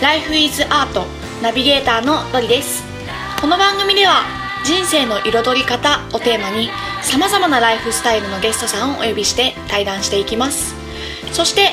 [0.00, 1.04] Life is Art
[1.42, 2.84] ナビゲーターのロリです。
[3.40, 4.22] この番組では
[4.64, 6.70] 人生の彩り方をテーマに
[7.02, 10.76] さまざまなライフスタイルのゲストさんをお呼びして対談していきます。
[11.32, 11.72] そして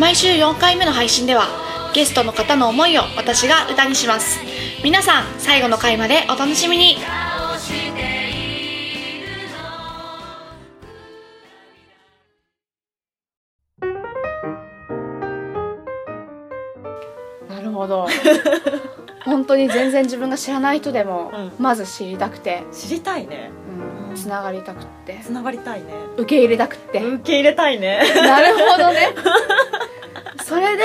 [0.00, 1.46] 毎週4回目の配信では
[1.94, 4.40] ゲストの方の思いを私が歌にします。
[4.82, 6.96] 皆さん最後の回までお楽しみに。
[17.70, 18.06] るほど。
[19.24, 21.52] 本当に全然自分が知らない人でも、うん。
[21.58, 23.50] まず知りたくて、知りたいね。
[24.10, 25.20] うん、つながりたくって。
[25.22, 25.86] つながりたいね。
[26.16, 28.02] 受け入れたくって、受け入れたいね。
[28.14, 29.14] なるほどね。
[30.44, 30.84] それで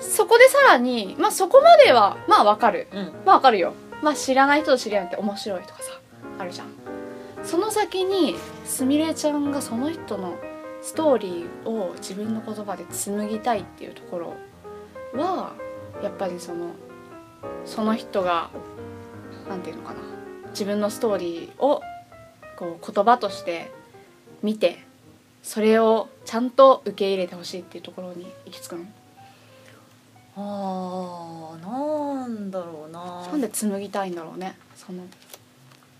[0.00, 2.88] そこでさらにまあそこまではまあわかる。
[2.92, 3.12] うん。
[3.24, 3.74] まあわかるよ。
[4.02, 6.00] まあ知らない人と知り合うって面白いとかさ
[6.38, 6.68] あるじゃん。
[7.44, 10.34] その先にすみれちゃんがその人の
[10.82, 14.34] ストーリーを自分の言葉で紡ぎたいっていうところ
[15.14, 15.52] は
[16.02, 16.72] やっぱりその
[17.64, 18.50] その人が
[19.48, 20.00] なんていうのかな
[20.50, 21.82] 自分のストーリーを
[22.56, 23.70] こう言葉として
[24.42, 24.78] 見て
[25.42, 28.84] それをちゃんと受け入れてほしいっていうところに行き着くの。
[30.36, 33.26] あーなんだろうな。
[33.26, 35.02] なんで紡ぎたいんだろうねその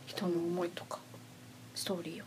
[0.07, 0.99] 人の思いとか
[1.75, 2.25] ストーリーを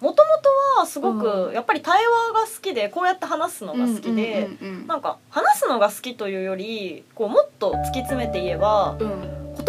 [0.00, 0.28] もとも
[0.74, 1.20] とはすごうん。
[1.20, 4.48] くやっぱり対話が好きでこうやって話すのが好きで
[4.86, 9.08] なんか話すのが好きというよりこうもっと突き詰めて言えば言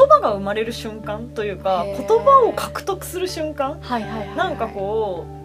[0.08, 3.80] 葉が生まれる瞬間というか言葉を獲得する瞬間。
[4.36, 5.38] なんかこう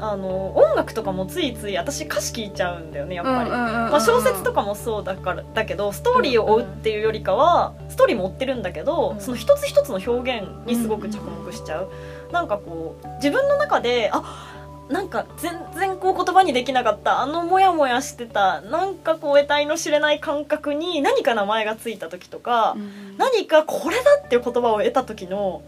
[0.00, 3.50] あの音楽とかもついつい私歌詞聞いちゃうんだよねやっぱり。
[3.50, 9.20] まあ、小説とかかもそうだからだけどストーリーを追うっていうよりかはストーリーも追ってるんだけど、うん。
[9.20, 11.90] その一つ一つの表現にすごく着目しちゃう、
[12.32, 14.54] なんかこう自分の中であ
[14.88, 22.74] なんか全然こう言葉にできなかったあのモヤモヤしてたなんかこう得体の知れない感覚に何か名前がついた時とか、
[23.18, 25.62] 何かこれだっていう言葉を得た時の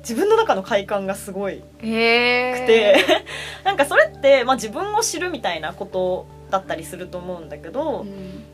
[0.00, 2.96] 自分の中の快感がすごいくて
[3.64, 8.06] なんかそれって、まあ、自分を知るみたいなことだったりすると思うんだけど、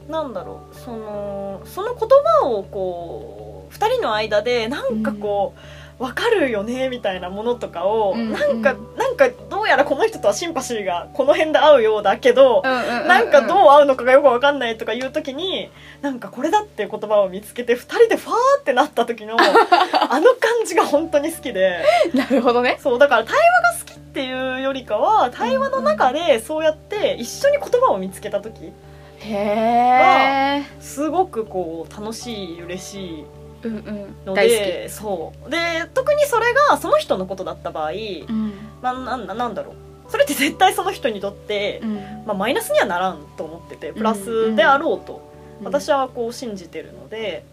[0.09, 2.09] なんだろうそのその言
[2.41, 5.61] 葉をこう2人の間でなんかこう、
[5.99, 15.71] 分かるよねみたいなものとかを、うんなんかなんかどうやらこの人とはシンパシーがこの辺で合うようだけど、なんかどう合うのかがよく分かんないとかいう時に
[16.03, 21.85] なんかこれだっていう言葉を見つけて2人でファーってなった時の あの感じが本当に好きで。
[22.13, 22.79] う んなるほどね。
[22.83, 28.73] そうだから対話が好きっていうよりかは対話の中でそうやって一緒に言葉を見つけた時
[29.19, 33.25] へえすごくこう楽しい嬉しい
[33.65, 34.27] うんうん。
[34.27, 35.51] の大好でそう。
[35.51, 35.59] で
[35.95, 38.53] 特にそれがその人のことだった場合、きうん。
[38.83, 40.11] まあ、ななんだろう。
[40.11, 41.95] それって絶対その人にとって、うん。
[42.27, 45.23] まあ、マイナスにはならんと思っててプラスであろうと、
[45.63, 47.45] 私はこう信じてるので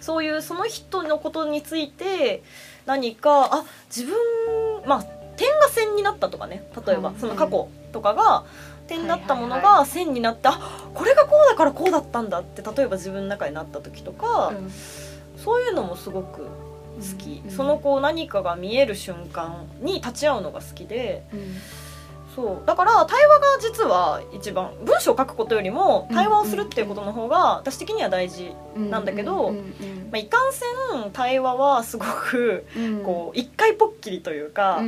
[0.00, 2.42] そういうその人のことについて
[2.84, 3.64] 何かあ
[3.94, 4.16] 自分
[4.86, 5.02] まあ
[5.36, 7.16] 点が線になったとかね例えばうん。
[7.16, 8.44] その過去とかが
[8.86, 14.70] 点だったものはいはいが線になって、あこれがこうだからこうだったんだって例えば自分の中になった時とか、うん
[15.42, 16.48] そういうのもすごく好
[17.18, 21.24] き、うんそのこう何かが見える瞬間に立ち会うのが好きで。
[21.32, 21.40] うん。
[22.34, 22.66] そう。
[22.66, 29.58] だから対話が実は一番文章を書くことよりも対話をするっていうことの方が私的には大事、なんだけどま
[30.14, 30.64] あ、いかんせ
[31.06, 33.02] ん対話はすごくうん。
[33.02, 34.80] こう一回ぽっきりというか、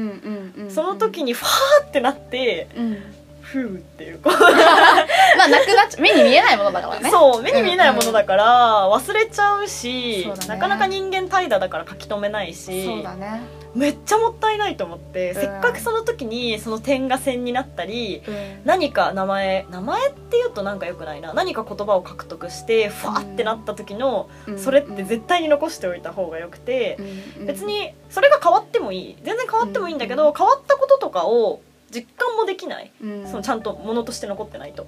[0.68, 2.96] その時にファーってなってうん
[3.44, 4.32] ふーっていうこう。
[5.36, 7.10] まあなくなっちゃ目に見えないものだからね。
[7.10, 10.48] そう目に見えないものだから忘れちゃうしそうだね。
[10.48, 13.42] なかなか人間怠惰だから書き留めないしそうだね。
[13.74, 15.34] めっちゃもったいないと思って、うん。
[15.40, 18.34] せっかくその時にその点が線になったりうん。
[18.64, 21.34] 何か名前名前っていうとなんかよくないな。
[21.34, 26.96] 何か言葉を獲得してファーってなった時の、それって絶対に残しておいた方がよくて、
[27.38, 29.16] うん別にそれが変わってもいい。
[29.22, 31.60] 全然変わってもいいんだけど、変わったこととかを
[31.94, 33.26] 実感もできない、うん。
[33.26, 34.86] そのちゃんとものとして残ってないと。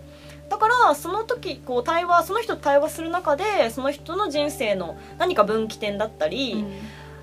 [0.49, 6.73] だからその時こう対話その人と対話する中でその人の人生の何か分岐点だったり、うん。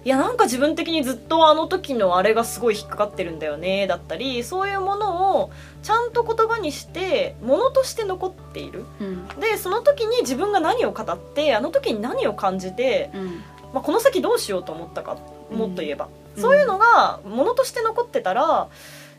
[0.05, 5.51] いやなんか自分的にずっとあの時のあれがすごい引っかかってるんだよねだったりそういうものを
[5.81, 8.83] ちゃんと言葉にしてものとして残っている。
[8.99, 9.27] うん。
[9.39, 13.25] でその時に自分が何を語ってあの時に何を感じて、うん。
[13.73, 15.17] まあ、この先どうしようと思ったか
[15.51, 16.41] もっと言えば、うん。
[16.41, 18.67] そういうのがものとして残ってたら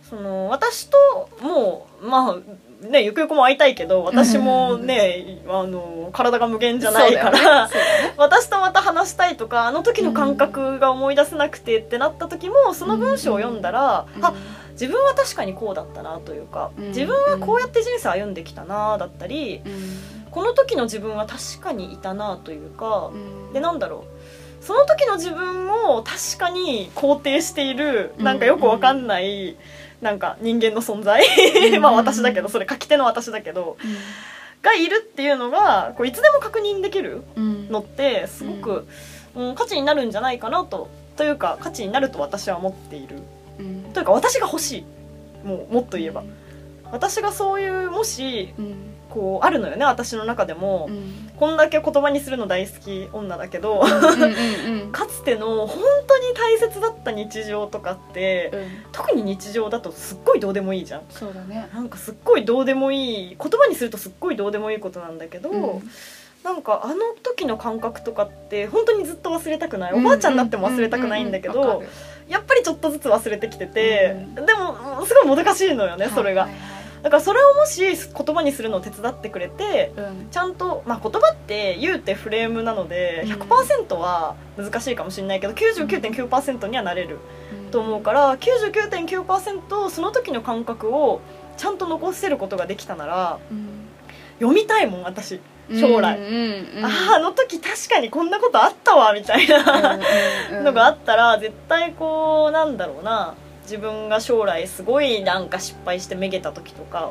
[0.09, 0.97] その私と
[1.41, 7.75] もうまあねゆくゆくも会いたいけど私もね、あの体が無限じゃないから、ね。
[7.75, 8.15] ね。
[8.19, 14.25] 私とまた話したいとかあの時の感覚が思い出せなくてってなった時もその文章を読んだら、うん。
[14.25, 14.35] あ
[14.73, 16.89] 自分は確かにこうだったなというか、うん。
[16.89, 20.31] 自分はこうやって人生歩んできたなだったり、うん。
[20.31, 23.53] この時の自分は確かにいたなというか、うん。
[23.53, 24.05] でなんだろ
[24.61, 24.65] う。
[24.65, 29.57] その時の自分も確かに肯定しているなんかよくわかんない、
[30.05, 31.25] なんか人間の存在。
[31.73, 31.81] うん。
[31.81, 33.79] まあ私だけどそれ書き手の私だけど
[34.63, 37.69] がいるっていうのがこういつでも確認できるうん。
[37.71, 38.87] のってすごく、
[39.35, 43.17] うん価値になるんじゃないかなとというか価値になると私は思っている。
[43.59, 43.93] うん。
[43.95, 44.85] というか私が欲しい。
[45.47, 46.23] もうもっと言えば。
[46.93, 48.75] 私がそういうもしうん
[49.15, 51.31] こうあるのよね私の中でも、うん。
[51.39, 53.81] こんだけ言葉にするの大好き女だけど
[54.93, 58.69] かつての本当に大切だった日常とかってうん。
[58.91, 61.03] 特に日常だとすっごいどうでもいいじゃん。
[61.11, 61.69] そうだね。
[61.73, 65.91] なんかすっごいどうでもいい言葉にするとすっごいどうでもいいことなんだけど、うん。
[66.43, 69.93] なんかあの時の感覚とかって本当にずっと忘れたくない。
[69.93, 71.85] おばあちゃんになっても忘れたくないんだけど
[72.29, 76.51] やっぱりちょっとずつ忘れてきてて、うでもすごいもどかしいのよねそれが、はい。
[76.51, 76.74] はい
[77.05, 80.29] だからそれをもし言葉にするのを手伝ってくれてはいうん。
[80.31, 83.33] ちゃんと、まあ、言葉って言うてフレームなのでうん。
[83.33, 87.19] 100%は難しいかもしれないけど99.9%にはなれる
[87.71, 91.21] と思うから99.9%その時の感覚を
[91.57, 93.69] ちゃんと残せることができたならうん。
[94.41, 95.41] 読みたいもん私、
[95.79, 96.25] 将来うん。
[96.25, 96.33] うん
[96.79, 99.99] うんあああの時確かにこんなことあったわみたいな
[100.63, 102.77] のがあったら絶対こうなん。
[102.77, 103.35] だろうな
[103.65, 107.11] 自分が将来すごいなんか失敗してめげた時とか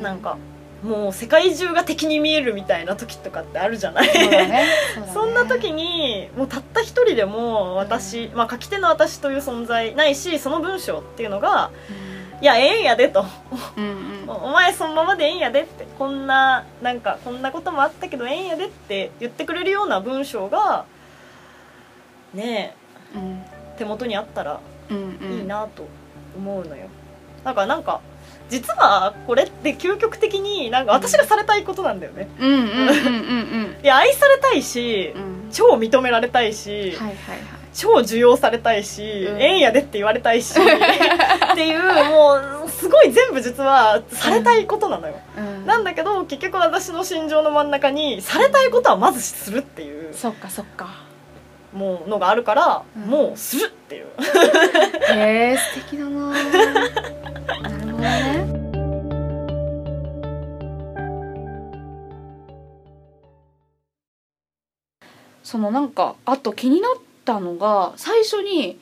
[0.00, 0.36] なんか
[0.82, 4.08] もう世界中が敵に見えるみたいな時とかってあるじゃない？
[4.08, 4.66] そね。
[4.94, 5.06] そね。
[5.14, 11.70] そんな時にもうたった一人でも私、まあ書き手の私という存在ないしその文章っていうのが
[12.40, 13.24] いやええんやでと。
[13.76, 14.28] うんうん。
[14.42, 20.84] お前そのままでええんやでってこんななんかこんなこともあったけどええんやでって言ってくれるような文章が
[22.34, 22.74] ね
[23.14, 23.44] うん。
[23.46, 25.86] え手元にあったらうんうんいいなと
[26.36, 26.88] 思うのよ。
[27.44, 28.00] だからなんか
[28.48, 32.28] 実はこれって究極的になんか私がされたいことなんだよね。
[33.82, 35.50] いや愛されたいしうん。
[35.50, 37.16] 超認められたいし、はいはいはい。
[37.74, 39.40] 超受容されたいし、うん。
[39.40, 45.66] ええんやでって言われたいし っていうもうすごい全部実はされたいことなのよ、うん。
[45.66, 50.14] なんだけど結局私の心情の真ん中にされたいことはまずするっていう。
[50.14, 51.11] そっかそっか
[51.72, 53.02] もうのがあるから、うん。
[53.04, 54.06] もうするっていう。
[55.14, 56.30] へえ素敵だな。
[56.30, 58.62] なるほどね。
[65.42, 66.92] そのなんかあと気になっ
[67.24, 68.78] たのが最初に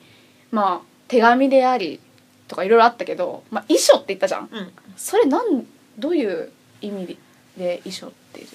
[0.51, 1.99] まあ手紙であり
[2.47, 4.49] とかいろいろあったけど、まあ、遺書って言ったじゃん。
[4.51, 4.71] うん。
[4.95, 5.65] それなん
[5.97, 6.51] どういう
[6.81, 7.17] 意味
[7.57, 8.47] で遺書っていう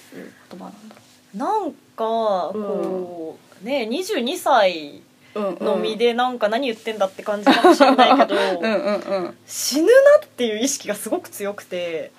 [0.51, 0.95] 言葉なんだ
[1.35, 5.01] なんかこう、ね22歳
[5.35, 8.35] の身でなんか何言ってんだって感じかもしれないけど、
[9.45, 9.91] 死ぬな
[10.25, 12.11] っていう意識がすごく強くて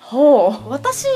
[0.67, 1.07] 私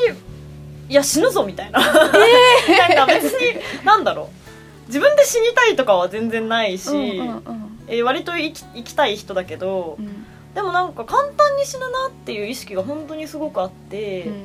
[0.89, 4.43] いや死ぬぞみたいな、 なんか別になんだろう。
[4.87, 7.79] 自分で死にたいとかは全然ないし、うんうんうん。
[7.87, 10.25] えー割と生き生きたい人だけどうん。
[10.53, 14.43] でもなんか簡単に死ぬなっていう意識が本当にすごくあって、うん。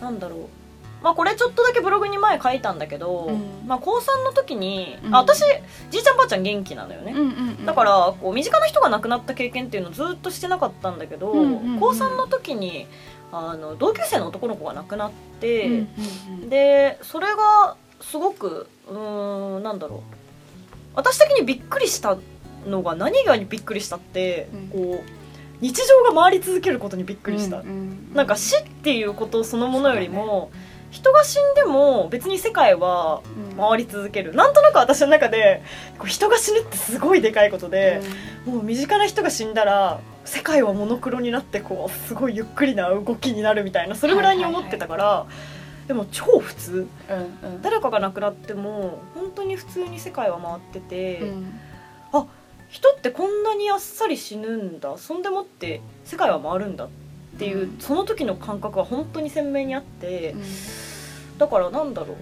[0.00, 0.40] なんだろう
[1.04, 3.66] まあこれちょっとだけブログに前書いたんだけど、うん。
[3.66, 5.14] まあ高3の時に、うん。
[5.14, 5.40] あ私
[5.90, 7.30] じいちゃんばあちゃん元気なのよね、うんうんう
[7.62, 7.66] ん。
[7.66, 12.86] だからこう身近な人が亡くなった経験っていうのをずっとしてなかったんだけど、うんうんうん高3の時に
[13.32, 15.88] あの同級生の男の子が亡くなって、うんうん
[16.42, 20.00] うんでそれがすごくうーんなんだろう。
[20.94, 22.16] 私的にびっくりした
[22.66, 24.68] のが何がびっくりしたって、うん。
[24.68, 25.24] こう
[25.60, 30.52] 日常が回り続けることにびっくりした、うんうんなんか死っていうことそのものよりも、
[30.94, 33.20] 人が死んでも別に世界は
[33.50, 33.56] うん。
[33.56, 34.34] 回り続ける。
[34.34, 35.62] なんとなく私の中で
[35.98, 38.00] こう人が死ぬってすごいでかいことで、
[38.46, 45.26] もう身近な人が死んだら世界はモノクロになってこうすごいゆっくりな動きになるみたいなそれぐらいに思ってたから、
[45.86, 46.88] でも超普通。
[47.42, 47.62] うんうん。
[47.62, 51.60] 誰かが亡くなっても本当に普通に世界は回ってて、うん。
[52.70, 54.98] 人ってこんなにあっさり死ぬんだ。
[54.98, 56.88] そんでもって世界は回るんだっ
[57.38, 57.78] ていう、うん。
[57.78, 61.38] その時の感覚は本当に鮮明にあって、うん。
[61.38, 62.16] だからなんだろう。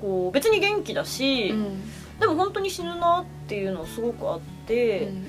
[0.00, 1.80] こう別に元気だし、うん。
[2.20, 5.26] でも本当に死ぬなっていうのすごくあって、うん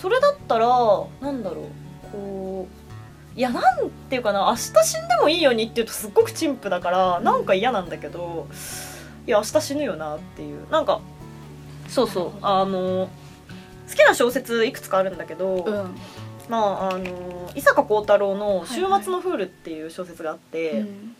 [0.00, 0.66] それだったら
[1.20, 1.64] なんだろう。
[2.10, 2.68] こ
[3.36, 8.48] ういやなんていうかな明日死んでもいいようにって言うとすっごく陳腐だからなんか嫌なんだけど
[9.26, 10.68] いや明日死ぬよなっていう。
[10.70, 11.02] なんか
[11.88, 12.38] そうそう。
[12.40, 13.10] あの
[13.90, 15.94] 好きな小説いくつかあるんだけど、うん
[16.48, 21.16] まああの伊坂幸太郎の「週はいはい末のフール」っていう小説があって、うん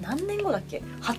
[0.00, 1.18] 何年後だっけ？8年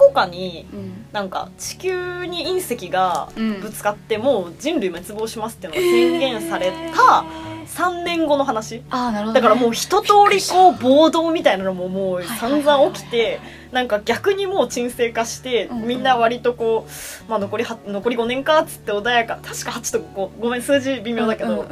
[0.00, 1.06] 後かにうん。
[1.12, 3.60] なんか地球に隕石がうん。
[3.60, 7.24] ぶつかってもう人類滅亡しますっていうのが宣言された
[7.76, 8.82] 3年後の話。
[8.90, 13.38] ああなるほど、ね、だからもう一通りこう暴動みたいなのももう散々起きて
[13.70, 15.88] なんか逆にもう沈静化してうんうん。
[15.88, 16.86] みんな割とこ
[17.28, 21.66] う、まあ、残りは残り5年かっつって穏やか確か8と5ごめん数字微妙だけど、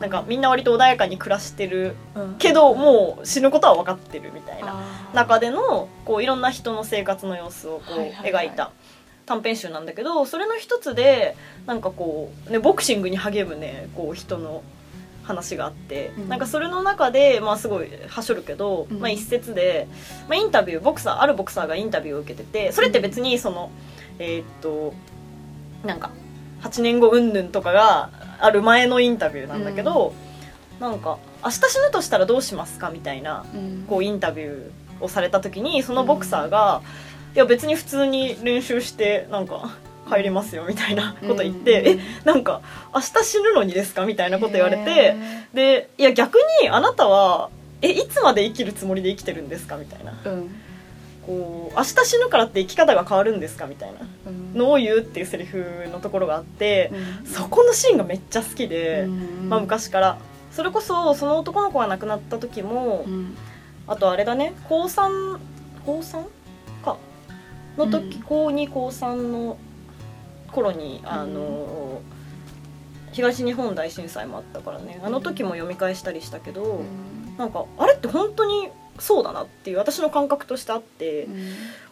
[0.00, 2.34] なんかみんな割と穏やかに暮らしてるうん。
[2.38, 4.80] けどもう死ぬことは分かってるみたいな
[5.12, 8.70] 中でのこういろんな人の生活の様子をこう描いた
[9.26, 14.62] 短編集なんだけどそれの一つでなんかこう、ね、ボクシングに励むねこう人の
[15.22, 16.28] 話があって、うん。
[16.28, 19.00] なんかそれの中で、まあ、すごいはしょるけど、うん。
[19.00, 19.88] まあ、一節で、
[20.28, 23.70] まあ、インタビューボクサーあるボクサーがインタビューを受けててそれって別にその
[24.18, 24.94] えーっと
[25.84, 26.10] なんか
[26.62, 30.12] 8年後うんぬんとかがある前のインタビューなんだけど、
[30.80, 33.84] なんか「明日死ぬとしたらどうしますか?」みたいなうん。
[33.88, 36.82] こうインタビューをされた時にそのボクサーが
[37.34, 39.70] 「いや別に普通に練習してなんか
[40.10, 42.60] 帰りますよ」みたいなこと言って「うんえなんか
[42.94, 45.16] 明日死ぬのにですか?」みたいなこと言われてへ
[45.54, 47.50] でいや逆にあなたは
[47.82, 50.54] 「えいつまで生きるつもりで生きてるんですか?」みたいなーうん
[51.26, 56.90] こう「明日死ぬからって生き方が変わるんですか?」みたいなうんのを言うっていうセリフのところがあって
[57.24, 59.02] うんそこのシーンがめっちゃ好きで。
[59.02, 60.18] うんまあ、昔から
[60.50, 63.36] それこそその男の子が亡くなった時も、うん
[63.88, 65.38] あとあれだね高3
[65.84, 66.22] 高 3?
[66.84, 66.96] か
[67.76, 69.56] の時、うん高2高3の
[70.52, 72.00] 頃にあの、
[73.12, 75.00] 東日本大震災もあったからね。
[75.02, 77.36] あの時も読み返したりしたけど、うん。
[77.36, 78.68] なんかあれって本当に
[79.02, 81.34] そうだなっていう私の感覚としてあって、うん。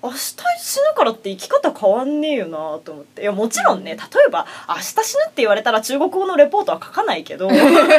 [0.03, 3.23] 明日死ぬからって生き方変わんねえよなと思って。
[3.23, 3.99] いやもちろんね例
[4.29, 7.87] えば明日死ぬって言われたら中国語のレポートは書かないけど 確かにね。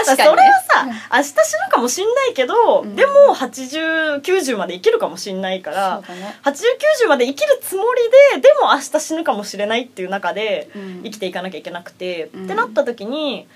[0.00, 2.96] それはさ、明日死ぬかもしんないけど、うん。
[2.96, 6.38] でも8090まで生きるかもしんないからね。
[6.42, 8.02] 8090まで生きるつもり
[8.34, 11.02] ででも明日死ぬかもしれないっていう中でうん。
[11.04, 12.44] 生きていかなきゃいけなくて、うん。
[12.46, 13.46] ってなった時に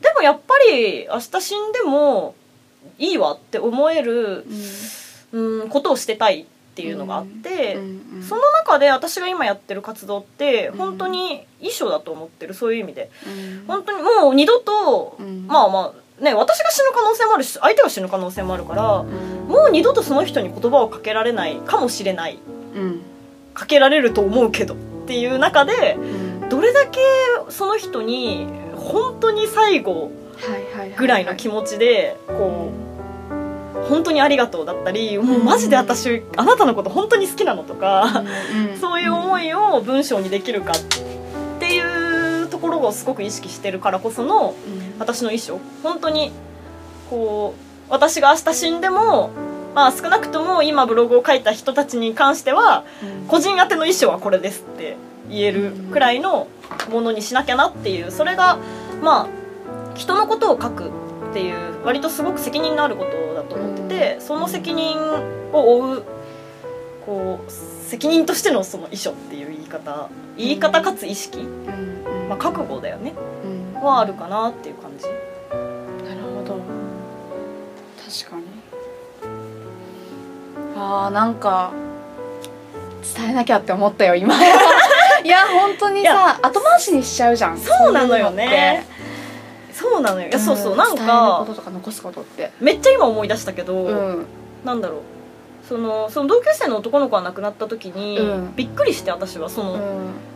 [0.00, 2.34] でもやっぱり明日死んでも
[2.98, 4.46] いいわって思える、
[5.32, 6.44] うん、ことをしてたいっ
[6.76, 7.78] ていうのがあって。
[8.28, 10.76] その中で私が今やってる活動ってうん。
[10.76, 13.10] 本当に衣装だと思ってるそういう意味で。
[13.26, 13.66] うん。
[13.66, 15.46] 本当にもう二度と、うん。
[15.46, 19.08] まあまあね私が死ぬ可能性もあるし相手が死ぬ可能性もあるからうん。
[19.48, 22.38] もう二度とその人に言葉をかけられないかもしれない。
[22.74, 23.00] うん。
[23.54, 24.76] かけられると思うけどっ
[25.06, 26.48] ていう中でうん。
[26.50, 27.00] どれだけ
[27.48, 30.10] その人に本当に最後
[30.96, 32.86] ぐらいの気持ちでこう
[33.88, 38.24] 本当にありがとうだったりもうマジで私あなたのこと本当に好きなのとか
[38.80, 40.74] そういう思いを文章にできるかっ
[41.60, 44.86] ていうところをすごく意識してるからこそのうん。
[44.98, 46.32] 私の衣装本当に
[47.10, 47.54] こ
[47.88, 49.30] う私が明日死んでも
[49.74, 53.26] まあ少なくとも今ブログを書いた人たちに関してはうん。
[53.28, 54.96] 個人宛ての衣装はこれですって
[55.28, 56.48] 言えるくらいの
[56.90, 58.58] ものにしなきゃなっていうそれが
[59.02, 59.28] まあ
[59.96, 60.90] 人のことを書く
[61.30, 64.96] っていう割とすごく責任のあることだと思っててその責任
[65.52, 66.02] を負う
[67.04, 71.44] こう責任としてのその遺書っていう言い方言い方かつ意識、
[72.28, 73.14] まあ、覚悟だよね。
[73.44, 73.80] うん。
[73.80, 75.06] はあるかなっていう感じ。
[75.06, 76.60] なるほど。
[78.04, 78.44] 確かに。
[80.76, 81.72] あーなんか
[83.16, 84.34] 伝えなきゃって思ったよ今。
[85.24, 87.58] いや本当にさ後回しにしちゃうじゃん。
[87.58, 88.86] そうなのよね
[89.90, 90.28] そうなのよ。
[90.28, 90.76] いやそうそう。
[90.76, 92.50] なん伝えるこかととか残すことって。
[92.60, 94.26] めっちゃ今思い出したけど、うん。
[94.64, 95.00] なんだろう。
[95.68, 98.56] そのその同級生の男の子が亡くなった時に、うん。
[98.56, 99.80] びっくりして私はその、うん。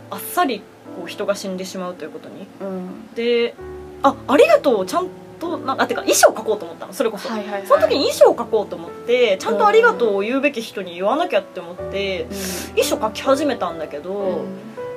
[0.09, 0.61] あっさり
[0.95, 2.47] こう人が死んでしまうということに。
[2.61, 3.13] うん。
[3.15, 3.55] で
[4.03, 5.07] あありがとうちゃん
[5.39, 6.93] となんかあてか衣装書こうと思ったの。
[6.93, 7.67] それこそ、はいはいはい。
[7.67, 12.27] その時に衣装書こうと思ってちゃんとありがとうを言うべき人に言わなきゃって思って
[12.75, 14.45] 衣装書き始めたんだけど、うん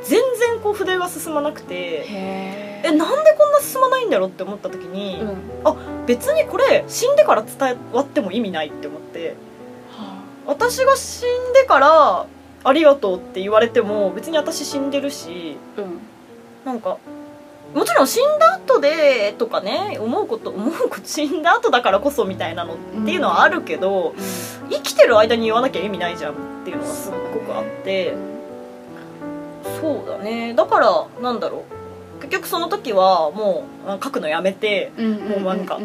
[0.05, 6.07] 全然こう筆が進まなくてへえなんでこんな進まないんだろうって思った時に、うん。
[6.07, 9.37] 別にこれ死んでから伝わっても意味ないって思って。
[9.91, 12.27] は私が死んでから
[12.65, 16.01] ありがとうって言われても別に私死んでるしあうん。
[16.65, 16.99] なんか
[17.75, 24.15] もちろん死んだ後でとかね思うこと思うこと死んだ後だからこそみたいなのっていうのはあるけど、
[24.71, 28.15] 生きてる間に言わなきゃ意味ないじゃんっていうのがすっごくあって
[29.81, 30.55] そうだね。
[30.55, 31.65] だからなんだろ
[32.19, 32.21] う。
[32.23, 35.79] 結局その時はもうあ書くのやめてうんもうなんか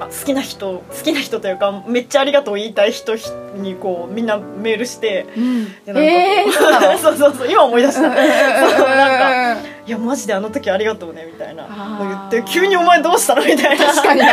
[0.00, 3.14] 好きな人好きな人というかめっちゃありがとう言いたい人
[3.56, 5.66] にこうみんなメールしてうん。
[5.86, 6.52] えー？
[6.98, 8.00] そうそうそうそう今思い出した。
[8.00, 11.66] そうなんかかいやマジであの時ありがとうねみたいな
[12.30, 13.44] 言って急にお前どうしたの？
[13.44, 13.84] みたいな。
[13.86, 14.26] 確かにな。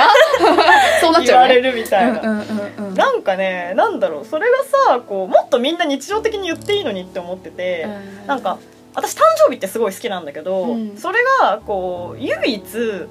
[1.02, 4.58] そうなっち言われゃうねるみたいな、うんうんうんうんなんかねなんだろうそれが
[4.94, 7.88] さこうもっとみんな日常的に言っていいのにって思ってて、
[8.22, 8.28] うん。
[8.28, 8.58] なんか
[8.94, 10.98] 私誕生日ってすごい好きなんだけど、うん。
[10.98, 12.62] それがこう唯一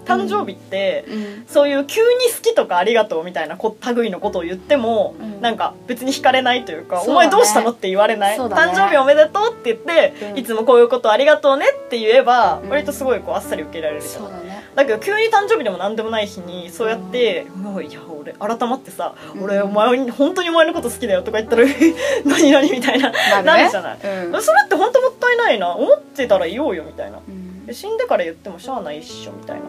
[0.05, 1.45] 誕生日って、うん。
[1.47, 5.41] そういう急に好きとかありがとうみたいなこ類のことを言っても、うん。
[5.41, 7.13] なんか別に惹かれないというか「そうだね。
[7.13, 8.45] お前どうしたの?」って言われない、ね。
[8.45, 10.39] 誕生日おめでとうって言って、うん。
[10.39, 12.69] いつもこういうことありがとうねって言えば、うん。
[12.69, 19.45] 割とすごいこうあっさり受けられるじゃんだけど急に誕生日でも何でもない日にそうやって「もういや俺改まってさ、うん。
[19.45, 21.67] 俺お前に本当にお前のこと好きだよ」とか言ったら「え
[22.25, 23.11] 何何?」みたいな、
[23.43, 23.69] なるね。
[23.71, 23.99] じゃない。
[24.03, 24.43] うん。
[24.43, 25.75] それって本当もったいないな。
[25.75, 27.19] 思ってたら言おうよみたいな。
[27.73, 29.63] 死んでから言ってもしゃあないっしょみたいな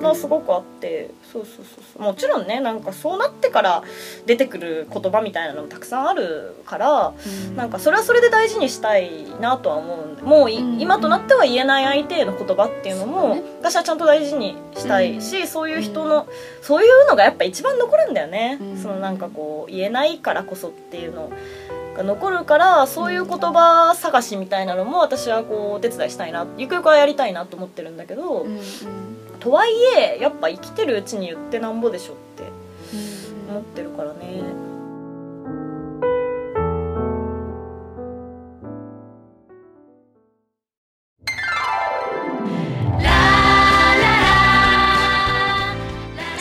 [0.00, 2.02] うんうんのすごくあってそうそうそうそう。
[2.02, 3.82] もちろんねなんかそうなってから
[4.26, 7.12] 出てくる言葉みたいなのもたくさんあるから
[7.48, 7.56] うん。
[7.56, 13.42] なんかそれはそれで大事にしたいなとは思うんでもうい、うん今となっては言えない相手への言葉っていうのもね。
[13.60, 16.26] 私はちゃんと大事にしたいし、そういう人の、
[16.62, 18.76] そういうのがやっぱ一番残るんだよね、うん。
[18.78, 21.30] そのなんかこう言えないからこそっていうの
[21.94, 28.46] が残るからそういう言葉探しみたいなのも私はこうお手伝いしたいなゆくゆくはやりたいなと思ってるんだけど、
[29.40, 32.44] とはいえやっぱ生きてるうちに言ってなんぼでしょって
[33.48, 34.42] うん思ってるからね。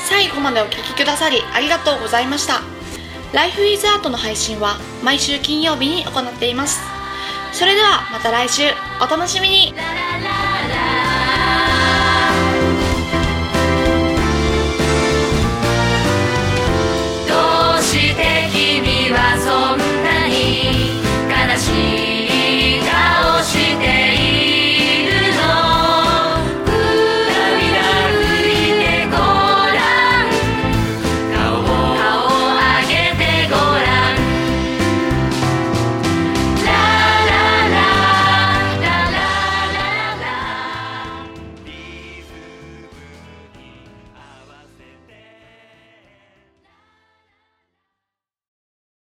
[0.07, 2.61] 最後までお聞きくださりありがとうございました。
[3.33, 6.81] Life is Art の配信は毎週金曜日に行っています。
[7.53, 8.63] それではまた来週
[9.01, 9.73] お楽しみに